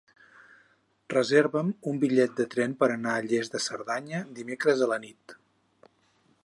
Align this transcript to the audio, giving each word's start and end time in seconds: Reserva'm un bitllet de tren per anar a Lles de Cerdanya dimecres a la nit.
Reserva'm 1.13 1.69
un 1.91 1.99
bitllet 2.05 2.33
de 2.41 2.47
tren 2.55 2.73
per 2.81 2.91
anar 2.95 3.15
a 3.19 3.27
Lles 3.27 3.55
de 3.57 3.63
Cerdanya 3.67 4.25
dimecres 4.39 4.83
a 4.87 4.91
la 4.95 5.01
nit. 5.07 5.37